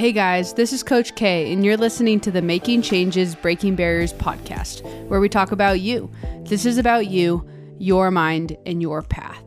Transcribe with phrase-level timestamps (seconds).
[0.00, 4.14] Hey guys, this is Coach K, and you're listening to the Making Changes Breaking Barriers
[4.14, 6.10] podcast, where we talk about you.
[6.44, 7.46] This is about you,
[7.78, 9.44] your mind, and your path.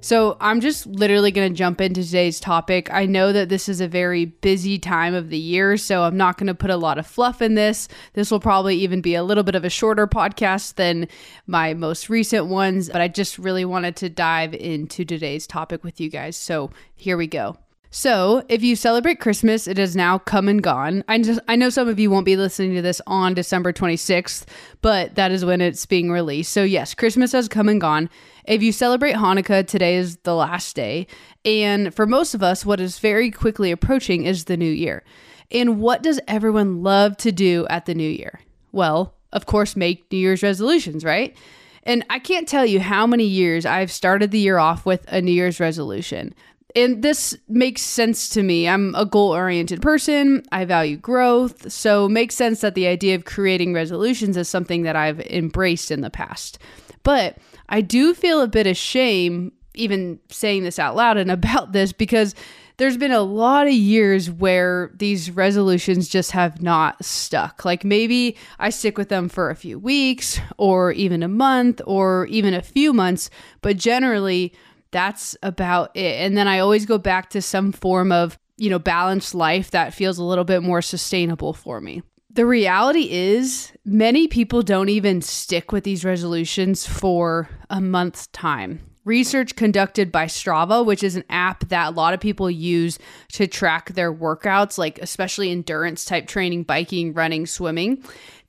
[0.00, 2.88] So, I'm just literally going to jump into today's topic.
[2.92, 6.38] I know that this is a very busy time of the year, so I'm not
[6.38, 7.88] going to put a lot of fluff in this.
[8.12, 11.08] This will probably even be a little bit of a shorter podcast than
[11.48, 16.00] my most recent ones, but I just really wanted to dive into today's topic with
[16.00, 16.36] you guys.
[16.36, 17.56] So, here we go.
[17.98, 21.02] So, if you celebrate Christmas, it has now come and gone.
[21.08, 24.44] I just I know some of you won't be listening to this on December 26th,
[24.82, 26.52] but that is when it's being released.
[26.52, 28.10] So, yes, Christmas has come and gone.
[28.44, 31.06] If you celebrate Hanukkah, today is the last day.
[31.46, 35.02] And for most of us, what is very quickly approaching is the new year.
[35.50, 38.40] And what does everyone love to do at the new year?
[38.72, 41.34] Well, of course, make New Year's resolutions, right?
[41.82, 45.22] And I can't tell you how many years I've started the year off with a
[45.22, 46.34] New Year's resolution
[46.76, 48.68] and this makes sense to me.
[48.68, 50.42] I'm a goal oriented person.
[50.52, 51.72] I value growth.
[51.72, 55.90] So it makes sense that the idea of creating resolutions is something that I've embraced
[55.90, 56.58] in the past.
[57.02, 57.38] But
[57.70, 61.92] I do feel a bit of shame even saying this out loud and about this
[61.92, 62.34] because
[62.76, 67.64] there's been a lot of years where these resolutions just have not stuck.
[67.64, 72.26] Like maybe I stick with them for a few weeks or even a month or
[72.26, 73.30] even a few months,
[73.62, 74.52] but generally
[74.96, 76.22] that's about it.
[76.22, 79.92] And then I always go back to some form of, you know, balanced life that
[79.92, 82.02] feels a little bit more sustainable for me.
[82.30, 88.80] The reality is, many people don't even stick with these resolutions for a month's time.
[89.04, 92.98] Research conducted by Strava, which is an app that a lot of people use
[93.32, 98.02] to track their workouts, like especially endurance type training, biking, running, swimming,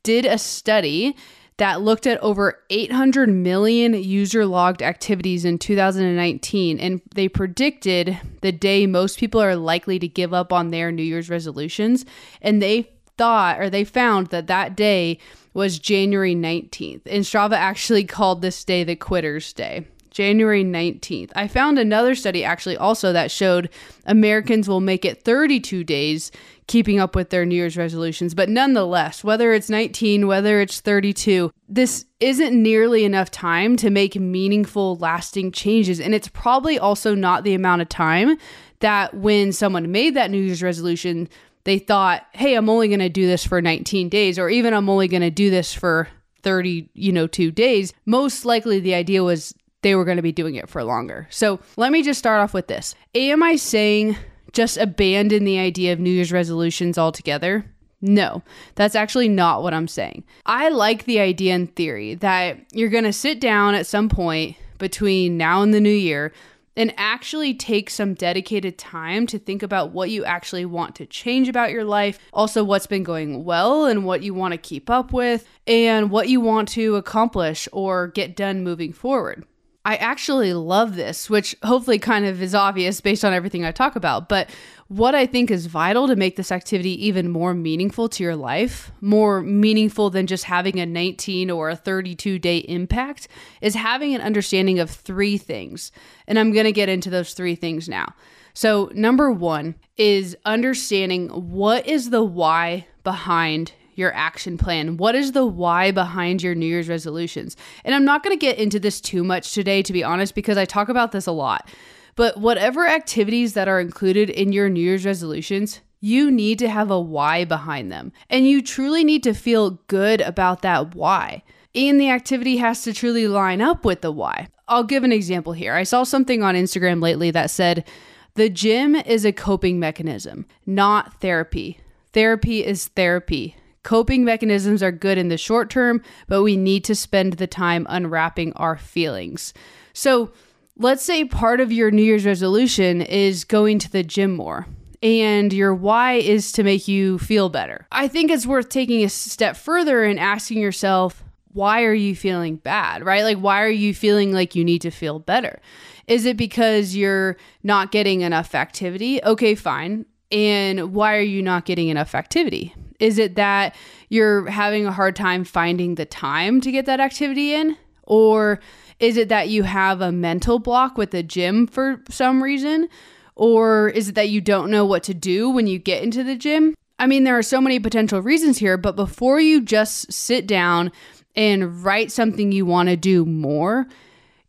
[0.03, 1.15] did a study
[1.57, 6.79] that looked at over 800 million user logged activities in 2019.
[6.79, 11.03] And they predicted the day most people are likely to give up on their New
[11.03, 12.05] Year's resolutions.
[12.41, 15.17] And they thought, or they found that that day
[15.53, 17.01] was January 19th.
[17.07, 19.87] And Strava actually called this day the Quitter's Day.
[20.17, 21.29] January 19th.
[21.35, 23.69] I found another study actually also that showed
[24.07, 26.31] Americans will make it 32 days
[26.65, 28.33] keeping up with their New Year's resolutions.
[28.33, 34.15] But nonetheless, whether it's 19, whether it's 32, this isn't nearly enough time to make
[34.15, 35.99] meaningful, lasting changes.
[35.99, 38.39] And it's probably also not the amount of time
[38.79, 41.29] that when someone made that New Year's resolution,
[41.65, 44.89] they thought, hey, I'm only going to do this for 19 days, or even I'm
[44.89, 46.07] only going to do this for
[46.41, 47.93] 30, you know, two days.
[48.07, 49.53] Most likely the idea was
[49.87, 51.27] they were going to be doing it for longer.
[51.29, 52.93] So let me just start off with this.
[53.15, 54.17] Am I saying
[54.51, 57.63] just abandon the idea of New Year's resolutions altogether?
[58.01, 58.43] No,
[58.75, 60.25] that's actually not what I'm saying.
[60.45, 64.57] I like the idea in theory that you're going to sit down at some point
[64.77, 66.33] between now and the new year
[66.75, 71.49] and actually take some dedicated time to think about what you actually want to change
[71.49, 75.11] about your life, also what's been going well and what you want to keep up
[75.11, 79.43] with, and what you want to accomplish or get done moving forward.
[79.87, 83.95] I actually love this, which hopefully kind of is obvious based on everything I talk
[83.95, 84.27] about.
[84.27, 84.49] But
[84.89, 88.91] what I think is vital to make this activity even more meaningful to your life,
[88.99, 93.29] more meaningful than just having a 19 or a 32 day impact,
[93.61, 95.93] is having an understanding of three things.
[96.27, 98.13] And I'm going to get into those three things now.
[98.53, 104.97] So, number one is understanding what is the why behind your action plan?
[104.97, 107.57] What is the why behind your New Year's resolutions?
[107.83, 110.57] And I'm not going to get into this too much today, to be honest, because
[110.57, 111.69] I talk about this a lot.
[112.15, 116.91] But whatever activities that are included in your New Year's resolutions, you need to have
[116.91, 118.11] a why behind them.
[118.29, 121.43] And you truly need to feel good about that why.
[121.75, 124.47] And the activity has to truly line up with the why.
[124.67, 125.73] I'll give an example here.
[125.73, 127.87] I saw something on Instagram lately that said,
[128.35, 131.79] the gym is a coping mechanism, not therapy.
[132.13, 133.55] Therapy is therapy.
[133.87, 137.87] Coping mechanisms are good in the short term, but we need to spend the time
[137.89, 139.53] unwrapping our feelings.
[139.93, 140.33] So,
[140.75, 144.67] let's say part of your New Year's resolution is going to the gym more
[145.01, 147.87] and your why is to make you feel better.
[147.89, 151.23] I think it's worth taking a step further and asking yourself,
[151.53, 153.23] why are you feeling bad, right?
[153.23, 155.61] Like, why are you feeling like you need to feel better?
[156.07, 159.23] Is it because you're not getting enough activity?
[159.23, 160.07] Okay, fine.
[160.31, 162.73] And why are you not getting enough activity?
[162.99, 163.75] Is it that
[164.09, 167.77] you're having a hard time finding the time to get that activity in?
[168.03, 168.59] Or
[168.99, 172.89] is it that you have a mental block with the gym for some reason?
[173.35, 176.35] Or is it that you don't know what to do when you get into the
[176.35, 176.73] gym?
[176.99, 180.91] I mean, there are so many potential reasons here, but before you just sit down
[181.35, 183.87] and write something you want to do more,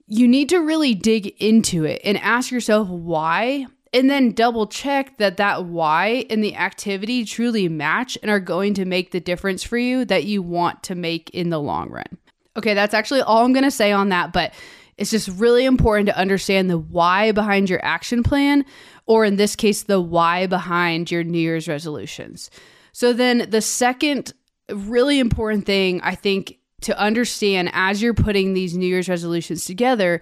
[0.07, 5.19] you need to really dig into it and ask yourself why and then double check
[5.19, 9.63] that that why and the activity truly match and are going to make the difference
[9.63, 12.19] for you that you want to make in the long run.
[12.57, 14.53] Okay, that's actually all I'm going to say on that, but
[14.97, 18.65] it's just really important to understand the why behind your action plan,
[19.07, 22.51] or in this case, the why behind your New Year's resolutions.
[22.93, 24.33] So, then the second
[24.69, 30.21] really important thing I think to understand as you're putting these New Year's resolutions together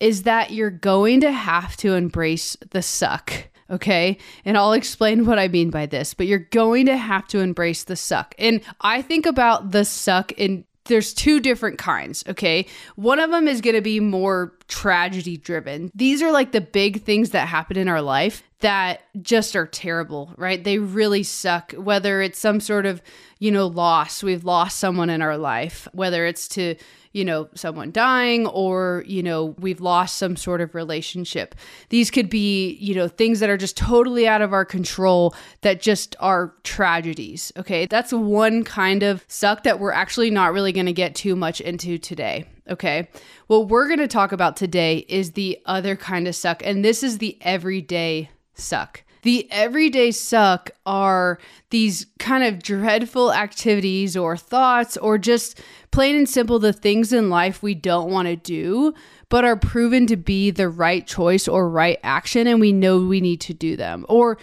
[0.00, 3.32] is that you're going to have to embrace the suck.
[3.70, 4.16] Okay.
[4.44, 7.84] And I'll explain what I mean by this, but you're going to have to embrace
[7.84, 8.34] the suck.
[8.38, 12.66] And I think about the suck in there's two different kinds, okay?
[12.96, 15.90] One of them is going to be more tragedy driven.
[15.94, 20.32] These are like the big things that happen in our life that just are terrible,
[20.36, 20.62] right?
[20.62, 23.00] They really suck, whether it's some sort of,
[23.38, 24.22] you know, loss.
[24.22, 26.74] We've lost someone in our life, whether it's to
[27.12, 31.54] you know, someone dying or, you know, we've lost some sort of relationship.
[31.88, 35.80] These could be, you know, things that are just totally out of our control that
[35.80, 37.52] just are tragedies.
[37.56, 37.86] Okay.
[37.86, 41.60] That's one kind of suck that we're actually not really going to get too much
[41.60, 42.46] into today.
[42.68, 43.08] Okay.
[43.46, 47.02] What we're going to talk about today is the other kind of suck, and this
[47.02, 49.04] is the everyday suck.
[49.22, 51.38] The everyday suck are
[51.70, 55.60] these kind of dreadful activities or thoughts, or just
[55.90, 58.94] plain and simple the things in life we don't want to do,
[59.28, 63.20] but are proven to be the right choice or right action, and we know we
[63.20, 64.06] need to do them.
[64.08, 64.38] Or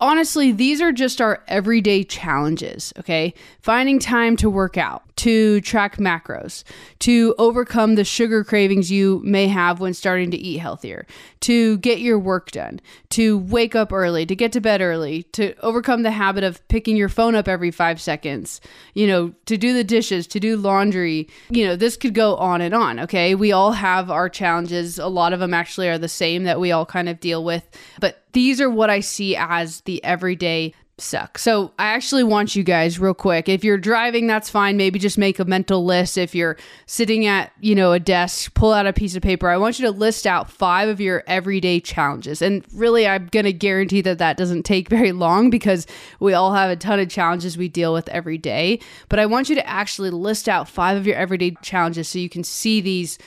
[0.00, 3.34] honestly, these are just our everyday challenges, okay?
[3.60, 6.64] Finding time to work out, to track macros,
[7.00, 11.06] to overcome the sugar cravings you may have when starting to eat healthier,
[11.40, 12.80] to get your work done,
[13.10, 16.96] to wake up early, to get to bed early, to overcome the habit of picking
[16.96, 18.60] your phone up every five seconds,
[18.94, 21.28] you know, to do the dishes, to do laundry.
[21.50, 23.34] You know, this could go on and on, okay?
[23.34, 24.98] We all have our challenges.
[24.98, 27.68] A lot of them actually are the same that we all kind of deal with,
[28.00, 31.38] but these are what I see as the everyday suck.
[31.38, 33.48] So I actually want you guys real quick.
[33.48, 34.76] If you're driving, that's fine.
[34.76, 36.18] Maybe just make a mental list.
[36.18, 36.56] If you're
[36.86, 39.48] sitting at, you know, a desk, pull out a piece of paper.
[39.48, 42.42] I want you to list out five of your everyday challenges.
[42.42, 45.86] And really, I'm going to guarantee that that doesn't take very long because
[46.18, 48.80] we all have a ton of challenges we deal with every day.
[49.08, 52.28] But I want you to actually list out five of your everyday challenges so you
[52.28, 53.18] can see these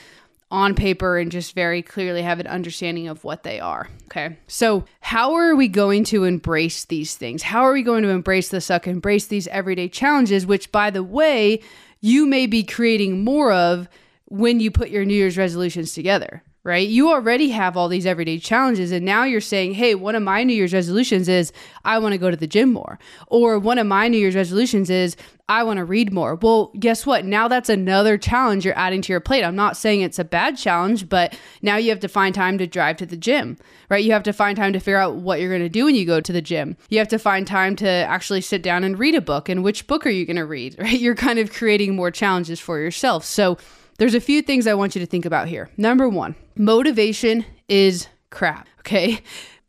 [0.53, 3.89] on paper and just very clearly have an understanding of what they are.
[4.05, 4.37] Okay.
[4.47, 7.41] So, how are we going to embrace these things?
[7.41, 11.01] How are we going to embrace the suck, embrace these everyday challenges, which, by the
[11.01, 11.59] way,
[12.01, 13.89] you may be creating more of
[14.25, 16.43] when you put your New Year's resolutions together?
[16.63, 16.87] Right?
[16.87, 18.91] You already have all these everyday challenges.
[18.91, 21.51] And now you're saying, hey, one of my New Year's resolutions is
[21.83, 22.99] I want to go to the gym more.
[23.27, 25.17] Or one of my New Year's resolutions is
[25.49, 26.35] I want to read more.
[26.35, 27.25] Well, guess what?
[27.25, 29.43] Now that's another challenge you're adding to your plate.
[29.43, 32.65] I'm not saying it's a bad challenge, but now you have to find time to
[32.65, 33.57] drive to the gym,
[33.89, 34.03] right?
[34.03, 36.05] You have to find time to figure out what you're going to do when you
[36.05, 36.77] go to the gym.
[36.87, 39.49] You have to find time to actually sit down and read a book.
[39.49, 40.97] And which book are you going to read, right?
[40.97, 43.25] You're kind of creating more challenges for yourself.
[43.25, 43.57] So,
[43.97, 45.69] there's a few things I want you to think about here.
[45.77, 48.67] Number one, motivation is crap.
[48.79, 49.19] Okay.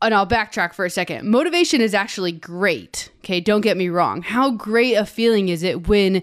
[0.01, 1.29] And I'll backtrack for a second.
[1.29, 3.09] Motivation is actually great.
[3.19, 3.39] Okay.
[3.39, 4.21] Don't get me wrong.
[4.21, 6.21] How great a feeling is it when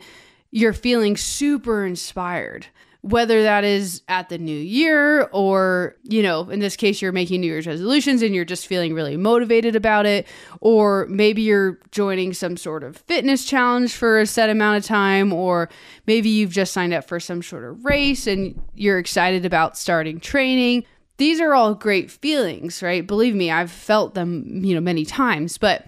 [0.50, 2.66] you're feeling super inspired?
[3.02, 7.40] Whether that is at the new year or, you know, in this case, you're making
[7.40, 10.26] New Year's resolutions and you're just feeling really motivated about it,
[10.60, 15.32] or maybe you're joining some sort of fitness challenge for a set amount of time,
[15.32, 15.68] or
[16.06, 20.20] maybe you've just signed up for some sort of race and you're excited about starting
[20.20, 20.84] training.
[21.16, 23.04] These are all great feelings, right?
[23.04, 25.86] Believe me, I've felt them, you know, many times, but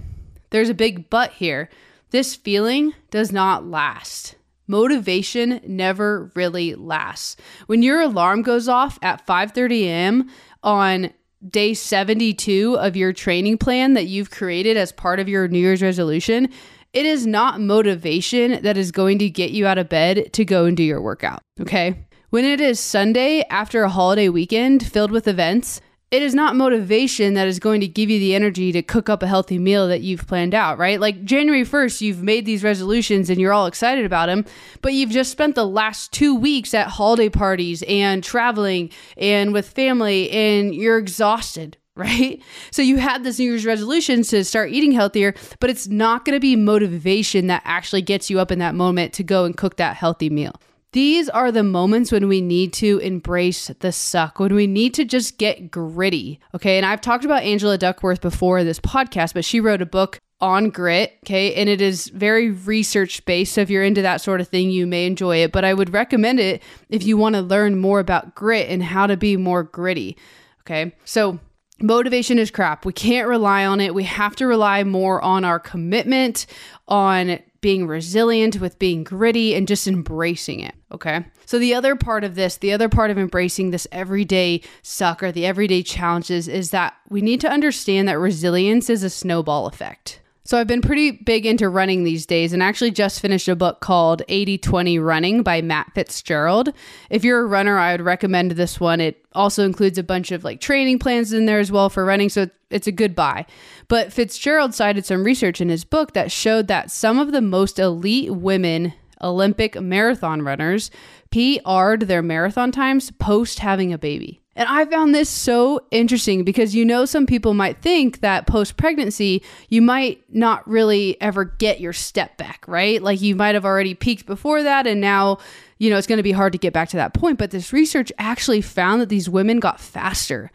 [0.50, 1.70] there's a big but here.
[2.10, 4.34] This feeling does not last.
[4.66, 7.36] Motivation never really lasts.
[7.66, 10.30] When your alarm goes off at 5:30 a.m.
[10.62, 11.10] on
[11.48, 15.82] day 72 of your training plan that you've created as part of your New Year's
[15.82, 16.48] resolution,
[16.94, 20.64] it is not motivation that is going to get you out of bed to go
[20.64, 22.06] and do your workout, okay?
[22.30, 25.80] When it is Sunday after a holiday weekend filled with events,
[26.14, 29.20] it is not motivation that is going to give you the energy to cook up
[29.20, 31.00] a healthy meal that you've planned out, right?
[31.00, 34.44] Like January 1st, you've made these resolutions and you're all excited about them,
[34.80, 39.68] but you've just spent the last two weeks at holiday parties and traveling and with
[39.68, 42.40] family and you're exhausted, right?
[42.70, 46.36] So you had this New Year's resolution to start eating healthier, but it's not going
[46.36, 49.78] to be motivation that actually gets you up in that moment to go and cook
[49.78, 50.52] that healthy meal.
[50.94, 55.04] These are the moments when we need to embrace the suck, when we need to
[55.04, 56.38] just get gritty.
[56.54, 56.76] Okay.
[56.76, 60.70] And I've talked about Angela Duckworth before this podcast, but she wrote a book on
[60.70, 61.18] grit.
[61.24, 61.52] Okay.
[61.56, 63.54] And it is very research based.
[63.54, 65.50] So if you're into that sort of thing, you may enjoy it.
[65.50, 69.08] But I would recommend it if you want to learn more about grit and how
[69.08, 70.16] to be more gritty.
[70.60, 70.94] Okay.
[71.04, 71.40] So
[71.80, 72.84] motivation is crap.
[72.84, 73.96] We can't rely on it.
[73.96, 76.46] We have to rely more on our commitment,
[76.86, 80.74] on being resilient, with being gritty, and just embracing it.
[80.92, 81.24] Okay.
[81.46, 85.32] So, the other part of this, the other part of embracing this everyday suck or
[85.32, 90.20] the everyday challenges is that we need to understand that resilience is a snowball effect.
[90.46, 93.80] So I've been pretty big into running these days and actually just finished a book
[93.80, 96.68] called 80/20 Running by Matt Fitzgerald.
[97.08, 99.00] If you're a runner, I would recommend this one.
[99.00, 102.28] It also includes a bunch of like training plans in there as well for running,
[102.28, 103.46] so it's a good buy.
[103.88, 107.78] But Fitzgerald cited some research in his book that showed that some of the most
[107.78, 110.90] elite women Olympic marathon runners
[111.30, 114.42] PR'd their marathon times post having a baby.
[114.56, 118.76] And I found this so interesting because you know, some people might think that post
[118.76, 123.02] pregnancy, you might not really ever get your step back, right?
[123.02, 125.38] Like you might have already peaked before that, and now,
[125.78, 127.38] you know, it's going to be hard to get back to that point.
[127.38, 130.50] But this research actually found that these women got faster.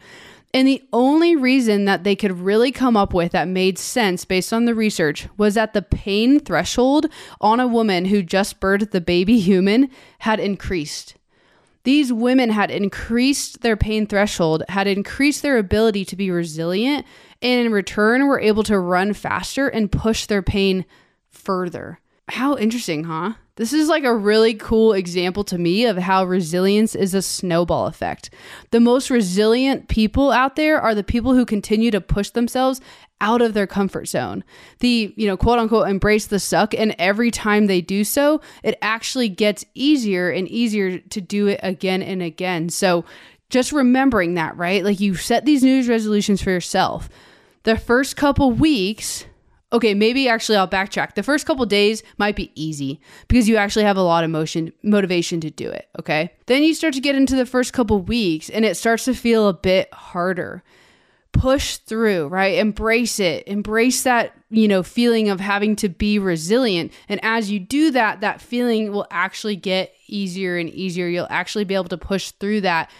[0.52, 4.52] And the only reason that they could really come up with that made sense based
[4.52, 7.06] on the research was that the pain threshold
[7.40, 9.90] on a woman who just birthed the baby human
[10.20, 11.14] had increased.
[11.84, 17.06] These women had increased their pain threshold, had increased their ability to be resilient,
[17.40, 20.84] and in return were able to run faster and push their pain
[21.30, 22.00] further.
[22.28, 23.34] How interesting, huh?
[23.60, 27.88] This is like a really cool example to me of how resilience is a snowball
[27.88, 28.30] effect.
[28.70, 32.80] The most resilient people out there are the people who continue to push themselves
[33.20, 34.44] out of their comfort zone.
[34.78, 36.72] The, you know, quote unquote, embrace the suck.
[36.72, 41.60] And every time they do so, it actually gets easier and easier to do it
[41.62, 42.70] again and again.
[42.70, 43.04] So
[43.50, 44.82] just remembering that, right?
[44.82, 47.10] Like you set these New Year's resolutions for yourself.
[47.64, 49.26] The first couple weeks,
[49.72, 51.14] okay, maybe actually I'll backtrack.
[51.14, 54.72] The first couple days might be easy because you actually have a lot of motion
[54.82, 56.32] motivation to do it, okay?
[56.46, 59.48] Then you start to get into the first couple weeks and it starts to feel
[59.48, 60.62] a bit harder
[61.32, 62.58] push through, right?
[62.58, 63.46] Embrace it.
[63.46, 66.92] Embrace that, you know, feeling of having to be resilient.
[67.08, 71.06] And as you do that, that feeling will actually get easier and easier.
[71.06, 72.90] You'll actually be able to push through that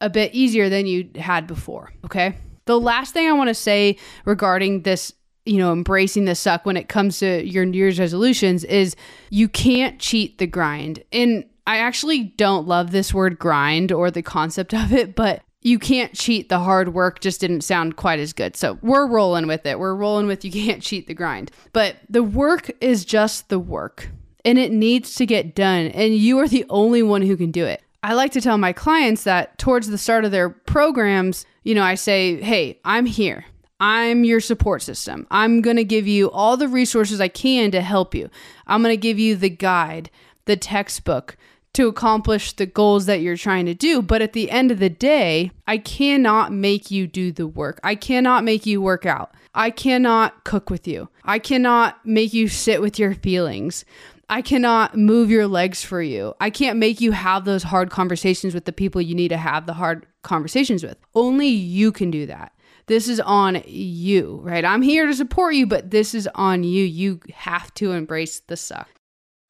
[0.00, 2.36] a bit easier than you had before, okay?
[2.64, 5.12] The last thing I want to say regarding this
[5.44, 8.94] you know, embracing the suck when it comes to your New Year's resolutions is
[9.30, 11.02] you can't cheat the grind.
[11.12, 15.78] And I actually don't love this word grind or the concept of it, but you
[15.78, 18.56] can't cheat the hard work just didn't sound quite as good.
[18.56, 19.78] So we're rolling with it.
[19.78, 21.50] We're rolling with you can't cheat the grind.
[21.72, 24.08] But the work is just the work
[24.44, 25.86] and it needs to get done.
[25.88, 27.82] And you are the only one who can do it.
[28.02, 31.82] I like to tell my clients that towards the start of their programs, you know,
[31.82, 33.44] I say, hey, I'm here.
[33.80, 35.26] I'm your support system.
[35.30, 38.28] I'm going to give you all the resources I can to help you.
[38.66, 40.10] I'm going to give you the guide,
[40.44, 41.36] the textbook,
[41.72, 44.02] to accomplish the goals that you're trying to do.
[44.02, 47.80] But at the end of the day, I cannot make you do the work.
[47.82, 49.34] I cannot make you work out.
[49.54, 51.08] I cannot cook with you.
[51.24, 53.84] I cannot make you sit with your feelings.
[54.28, 56.34] I cannot move your legs for you.
[56.40, 59.66] I can't make you have those hard conversations with the people you need to have
[59.66, 60.98] the hard conversations with.
[61.14, 62.52] Only you can do that.
[62.90, 64.64] This is on you, right?
[64.64, 66.82] I'm here to support you, but this is on you.
[66.82, 68.88] You have to embrace the suck.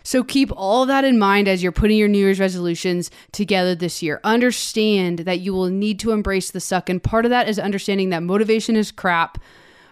[0.03, 4.03] So keep all that in mind as you're putting your New Year's resolutions together this
[4.03, 4.21] year.
[4.25, 6.91] Understand that you will need to embrace the suck.
[6.91, 9.39] And part of that is understanding that motivation is crap.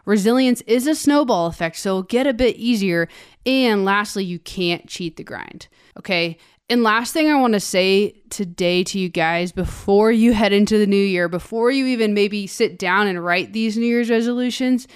[0.05, 3.09] Resilience is a snowball effect, so get a bit easier.
[3.47, 5.69] And lastly, you can't cheat the grind.
[5.99, 6.37] Okay.
[6.70, 10.76] And last thing I want to say today to you guys before you head into
[10.76, 14.87] the new year, before you even maybe sit down and write these New Year's resolutions,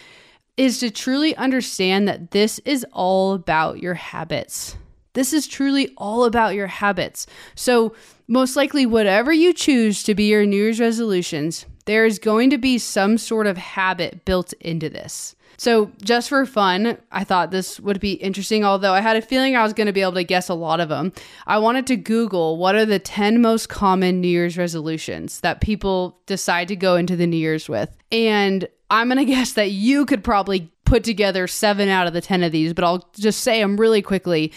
[0.59, 4.77] is to truly understand that this is all about your habits.
[5.15, 7.27] This is truly all about your habits.
[7.55, 7.95] So,
[8.29, 12.59] most likely, whatever you choose to be your New Year's resolutions, there is going to
[12.59, 15.35] be some sort of habit built into this.
[15.59, 19.55] So, just for fun, I thought this would be interesting, although I had a feeling
[19.55, 21.13] I was going to be able to guess a lot of them.
[21.47, 26.19] I wanted to Google what are the 10 most common New Year's resolutions that people
[26.27, 27.95] decide to go into the New Year's with.
[28.11, 32.21] And I'm going to guess that you could probably put together seven out of the
[32.21, 34.53] 10 of these, but I'll just say them really quickly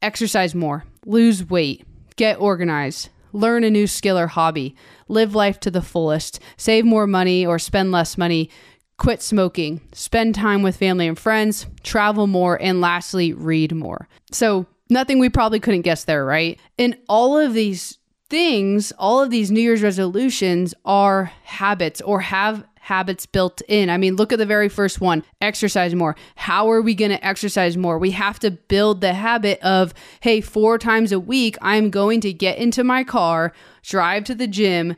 [0.00, 1.84] exercise more, lose weight,
[2.16, 4.74] get organized, learn a new skill or hobby,
[5.08, 8.50] live life to the fullest, save more money or spend less money,
[8.98, 14.08] quit smoking, spend time with family and friends, travel more, and lastly, read more.
[14.32, 16.58] So, nothing we probably couldn't guess there, right?
[16.78, 22.64] And all of these things, all of these New Year's resolutions are habits or have
[22.86, 23.90] habits built in.
[23.90, 26.14] I mean, look at the very first one exercise more.
[26.36, 27.98] How are we going to exercise more?
[27.98, 32.32] We have to build the habit of, hey, four times a week, I'm going to
[32.32, 33.52] get into my car,
[33.82, 34.94] drive to the gym,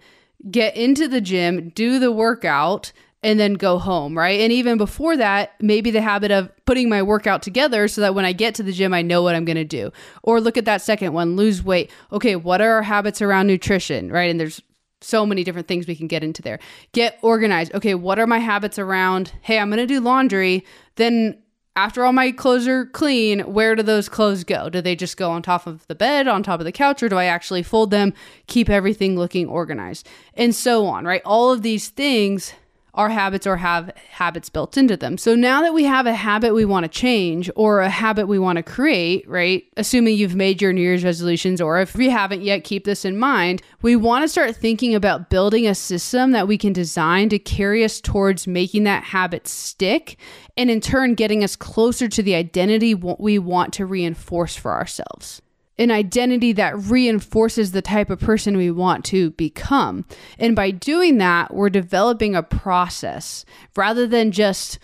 [0.50, 2.92] get into the gym, do the workout,
[3.22, 4.38] and then go home, right?
[4.38, 8.26] And even before that, maybe the habit of putting my workout together so that when
[8.26, 9.92] I get to the gym, I know what I'm to do.
[10.22, 11.90] Or look at that second one, lose weight.
[12.12, 14.30] Okay, what are our habits around nutrition, right?
[14.30, 14.60] And there's
[15.00, 16.58] so many different things we can get into there.
[16.92, 17.74] Get organized.
[17.74, 19.32] Okay, what are my habits around?
[19.42, 20.64] Hey, I'm going to do laundry.
[20.96, 21.42] Then
[21.76, 24.68] after all my clothes are clean, where do those clothes go?
[24.68, 27.08] Do they just go on top of the bed, on top of the couch, or
[27.08, 28.12] do I actually fold them,
[28.48, 30.08] keep everything looking organized?
[30.34, 31.22] And so on, right?
[31.24, 32.52] All of these things
[32.94, 35.18] our habits or have habits built into them.
[35.18, 38.38] So now that we have a habit we want to change or a habit we
[38.38, 39.64] want to create, right?
[39.76, 43.16] Assuming you've made your New Year's resolutions or if you haven't yet, keep this in
[43.16, 43.62] mind.
[43.82, 47.84] We want to start thinking about building a system that we can design to carry
[47.84, 50.18] us towards making that habit stick
[50.56, 55.40] and in turn getting us closer to the identity we want to reinforce for ourselves
[55.78, 60.04] an identity that reinforces the type of person we want to become.
[60.38, 63.44] And by doing that, we're developing a process
[63.76, 64.78] rather than just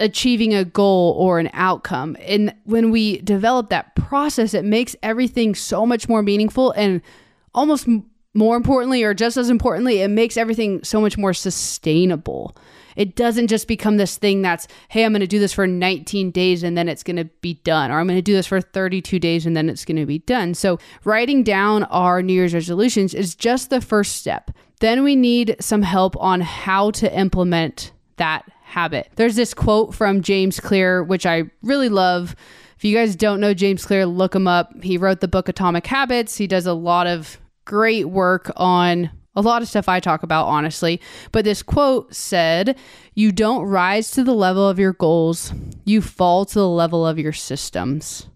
[0.00, 2.16] achieving a goal or an outcome.
[2.20, 7.02] And when we develop that process, it makes everything so much more meaningful and
[7.54, 7.86] almost
[8.32, 12.56] more importantly, or just as importantly, it makes everything so much more sustainable.
[12.96, 16.30] It doesn't just become this thing that's, hey, I'm going to do this for 19
[16.30, 18.60] days and then it's going to be done, or I'm going to do this for
[18.60, 20.54] 32 days and then it's going to be done.
[20.54, 24.50] So, writing down our New Year's resolutions is just the first step.
[24.80, 29.10] Then we need some help on how to implement that habit.
[29.16, 32.34] There's this quote from James Clear, which I really love.
[32.76, 34.82] If you guys don't know James Clear, look him up.
[34.82, 36.36] He wrote the book Atomic Habits.
[36.36, 40.46] He does a lot of great work on a lot of stuff I talk about,
[40.46, 41.00] honestly.
[41.32, 42.76] But this quote said,
[43.14, 45.52] You don't rise to the level of your goals,
[45.84, 48.26] you fall to the level of your systems.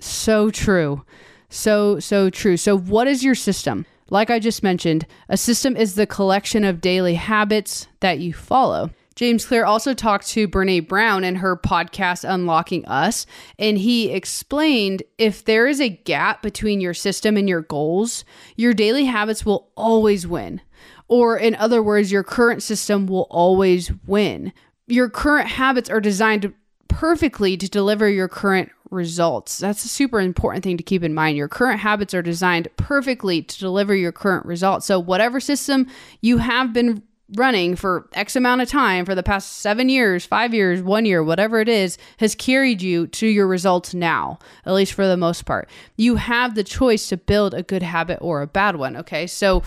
[0.00, 1.04] So true.
[1.50, 2.56] So, so true.
[2.56, 3.86] So, what is your system?
[4.10, 8.90] Like I just mentioned, a system is the collection of daily habits that you follow.
[9.18, 13.26] James Clear also talked to Brene Brown in her podcast Unlocking Us,
[13.58, 18.72] and he explained if there is a gap between your system and your goals, your
[18.72, 20.60] daily habits will always win.
[21.08, 24.52] Or, in other words, your current system will always win.
[24.86, 26.54] Your current habits are designed
[26.86, 29.58] perfectly to deliver your current results.
[29.58, 31.36] That's a super important thing to keep in mind.
[31.36, 34.86] Your current habits are designed perfectly to deliver your current results.
[34.86, 35.88] So, whatever system
[36.20, 37.02] you have been
[37.36, 41.22] running for X amount of time for the past seven years, five years, one year,
[41.22, 45.44] whatever it is, has carried you to your results now, at least for the most
[45.44, 45.68] part.
[45.96, 48.96] You have the choice to build a good habit or a bad one.
[48.96, 49.26] Okay.
[49.26, 49.62] So,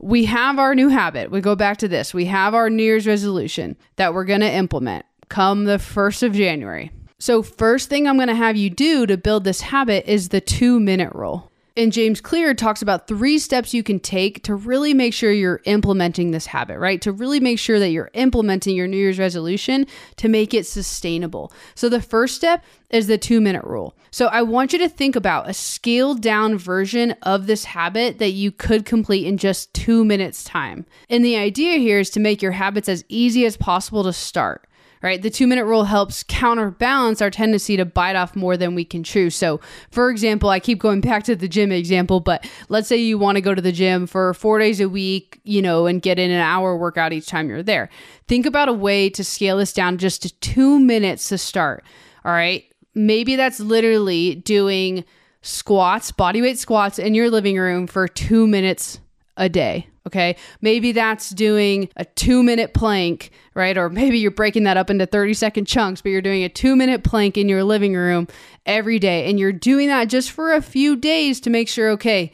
[0.00, 1.30] we have our new habit.
[1.30, 2.14] We go back to this.
[2.14, 6.32] We have our New Year's resolution that we're going to implement come the 1st of
[6.32, 6.92] January.
[7.18, 10.40] So, first thing I'm going to have you do to build this habit is the
[10.40, 14.92] two minute rule and James Clear talks about three steps you can take to really
[14.92, 17.00] make sure you're implementing this habit, right?
[17.02, 19.86] To really make sure that you're implementing your New Year's resolution
[20.16, 21.52] to make it sustainable.
[21.76, 23.96] So the first step is the two minute rule.
[24.10, 28.30] So I want you to think about a scaled down version of this habit that
[28.30, 30.84] you could complete in just two minutes' time.
[31.08, 34.68] And the idea here is to make your habits as easy as possible to start
[35.02, 35.20] right?
[35.20, 39.02] The two minute rule helps counterbalance our tendency to bite off more than we can
[39.02, 39.30] chew.
[39.30, 43.18] So, for example, I keep going back to the gym example, but let's say you
[43.18, 46.18] want to go to the gym for four days a week, you know, and get
[46.18, 47.88] in an hour workout each time you're there.
[48.26, 51.84] Think about a way to scale this down just to two minutes to start.
[52.24, 52.64] All right.
[52.94, 55.04] Maybe that's literally doing
[55.42, 59.00] squats, bodyweight squats in your living room for two minutes
[59.36, 59.88] a day.
[60.08, 60.36] Okay.
[60.62, 63.76] Maybe that's doing a two minute plank, right?
[63.76, 66.76] Or maybe you're breaking that up into 30 second chunks, but you're doing a two
[66.76, 68.26] minute plank in your living room
[68.64, 69.28] every day.
[69.28, 72.32] And you're doing that just for a few days to make sure, okay,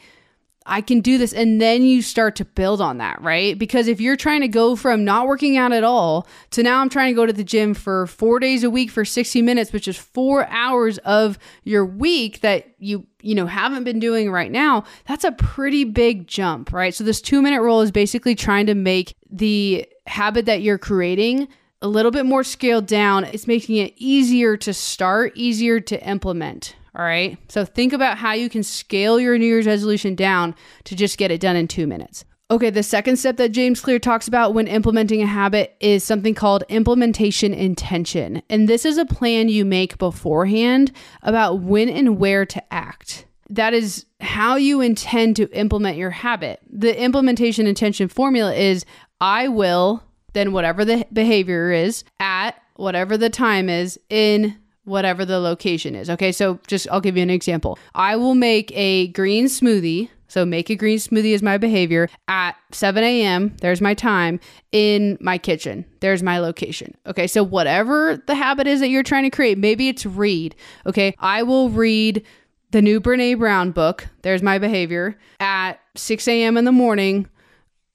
[0.65, 1.33] I can do this.
[1.33, 3.59] And then you start to build on that, right?
[3.59, 6.89] Because if you're trying to go from not working out at all to now I'm
[6.89, 9.87] trying to go to the gym for four days a week for 60 minutes, which
[9.87, 14.83] is four hours of your week that you, you know, haven't been doing right now,
[15.07, 16.93] that's a pretty big jump, right?
[16.93, 21.47] So this two minute rule is basically trying to make the habit that you're creating
[21.81, 23.25] a little bit more scaled down.
[23.25, 27.37] It's making it easier to start, easier to implement, all right.
[27.49, 31.29] So think about how you can scale your New Year's resolution down to just get
[31.29, 32.23] it done in two minutes.
[32.51, 36.35] Okay, the second step that James Clear talks about when implementing a habit is something
[36.35, 38.43] called implementation intention.
[38.51, 40.91] And this is a plan you make beforehand
[41.23, 43.25] about when and where to act.
[43.49, 46.59] That is how you intend to implement your habit.
[46.69, 48.85] The implementation intention formula is
[49.19, 50.03] I will,
[50.33, 56.11] then whatever the behavior is, at whatever the time is, in whatever the location is.
[56.11, 57.79] Okay, so just I'll give you an example.
[57.95, 62.55] I will make a green smoothie So make a green smoothie is my behavior at
[62.71, 63.55] 7 a.m.
[63.61, 64.39] There's my time
[64.71, 65.85] in my kitchen.
[65.99, 66.95] There's my location.
[67.05, 67.27] Okay.
[67.27, 70.55] So whatever the habit is that you're trying to create, maybe it's read.
[70.85, 71.15] Okay.
[71.19, 72.25] I will read
[72.71, 74.07] the new Brene Brown book.
[74.21, 76.57] There's my behavior at 6 a.m.
[76.57, 77.27] in the morning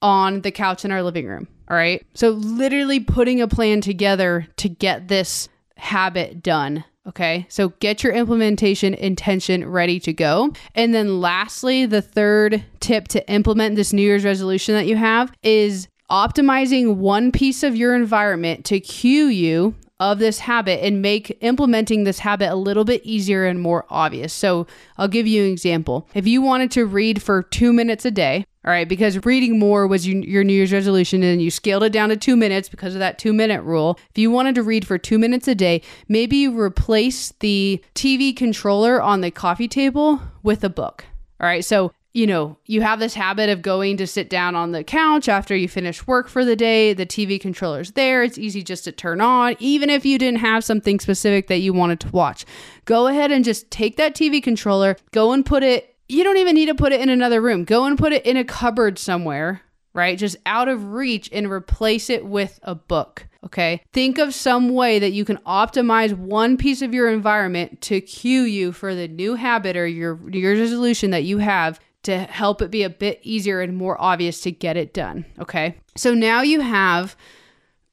[0.02, 1.48] on the couch in our living room.
[1.68, 2.04] All right.
[2.14, 6.84] So literally putting a plan together to get this habit done.
[7.06, 7.46] Okay.
[7.48, 10.52] So get your implementation intention ready to go.
[10.74, 15.32] And then lastly, the third tip to implement this New Year's resolution that you have
[15.42, 21.38] is optimizing one piece of your environment to cue you of this habit and make
[21.40, 24.32] implementing this habit a little bit easier and more obvious.
[24.32, 24.66] So,
[24.98, 26.08] I'll give you an example.
[26.14, 29.86] If you wanted to read for two minutes a day, all right, because reading more
[29.86, 32.98] was your New Year's resolution and you scaled it down to two minutes because of
[32.98, 33.98] that two minute rule.
[34.10, 38.36] If you wanted to read for two minutes a day, maybe you replace the TV
[38.36, 41.06] controller on the coffee table with a book.
[41.40, 44.72] All right, so you know, you have this habit of going to sit down on
[44.72, 46.92] the couch after you finish work for the day.
[46.92, 48.24] The TV controller's there.
[48.24, 51.72] It's easy just to turn on, even if you didn't have something specific that you
[51.72, 52.44] wanted to watch.
[52.84, 56.56] Go ahead and just take that TV controller, go and put it, you don't even
[56.56, 57.64] need to put it in another room.
[57.64, 59.62] Go and put it in a cupboard somewhere,
[59.94, 60.18] right?
[60.18, 63.28] Just out of reach and replace it with a book.
[63.44, 63.82] Okay.
[63.92, 68.42] Think of some way that you can optimize one piece of your environment to cue
[68.42, 72.70] you for the new habit or your, your resolution that you have to help it
[72.70, 75.24] be a bit easier and more obvious to get it done.
[75.38, 75.76] Okay.
[75.96, 77.16] So now you have,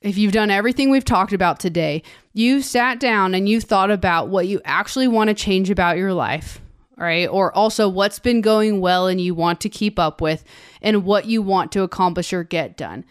[0.01, 4.29] if you've done everything we've talked about today, you sat down and you thought about
[4.29, 6.61] what you actually want to change about your life.
[6.95, 7.27] Right.
[7.27, 10.43] Or also what's been going well and you want to keep up with
[10.81, 13.05] and what you want to accomplish or get done.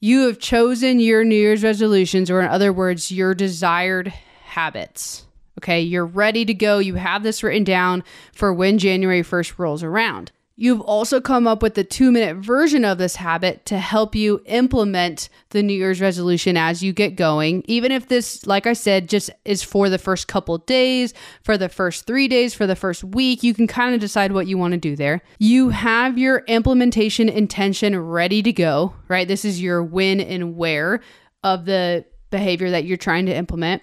[0.00, 4.08] You have chosen your New Year's resolutions, or in other words, your desired
[4.42, 5.24] habits.
[5.58, 6.78] Okay, you're ready to go.
[6.78, 10.32] You have this written down for when January 1st rolls around.
[10.54, 14.42] You've also come up with the two minute version of this habit to help you
[14.44, 17.64] implement the New Year's resolution as you get going.
[17.66, 21.70] Even if this, like I said, just is for the first couple days, for the
[21.70, 24.72] first three days, for the first week, you can kind of decide what you want
[24.72, 25.22] to do there.
[25.38, 29.26] You have your implementation intention ready to go, right?
[29.26, 31.00] This is your when and where
[31.42, 33.82] of the behavior that you're trying to implement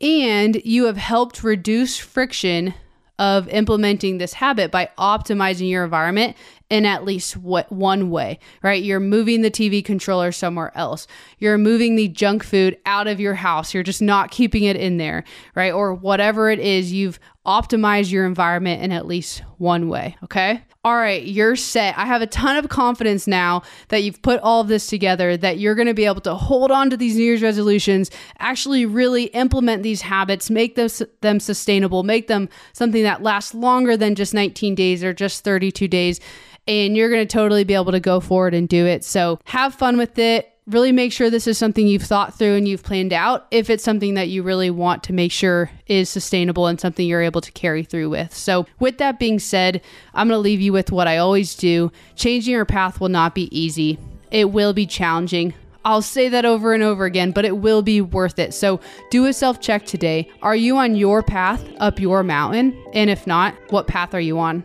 [0.00, 2.74] and you have helped reduce friction
[3.18, 6.36] of implementing this habit by optimizing your environment
[6.70, 8.82] in at least what one way, right?
[8.82, 11.08] You're moving the TV controller somewhere else.
[11.38, 13.74] You're moving the junk food out of your house.
[13.74, 15.24] You're just not keeping it in there,
[15.56, 15.72] right?
[15.72, 20.62] Or whatever it is, you've optimized your environment in at least one way, okay?
[20.88, 21.98] all right, you're set.
[21.98, 25.58] I have a ton of confidence now that you've put all of this together, that
[25.58, 29.24] you're going to be able to hold on to these New Year's resolutions, actually really
[29.24, 34.32] implement these habits, make those, them sustainable, make them something that lasts longer than just
[34.32, 36.20] 19 days or just 32 days.
[36.66, 39.04] And you're going to totally be able to go forward and do it.
[39.04, 42.68] So have fun with it really make sure this is something you've thought through and
[42.68, 46.66] you've planned out if it's something that you really want to make sure is sustainable
[46.66, 48.34] and something you're able to carry through with.
[48.34, 49.80] So, with that being said,
[50.14, 53.34] I'm going to leave you with what I always do changing your path will not
[53.34, 53.98] be easy,
[54.30, 55.54] it will be challenging.
[55.84, 58.52] I'll say that over and over again, but it will be worth it.
[58.52, 60.30] So do a self check today.
[60.42, 62.78] Are you on your path up your mountain?
[62.92, 64.64] And if not, what path are you on?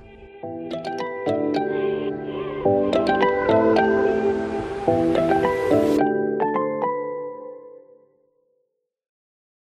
[4.86, 5.23] Thank you.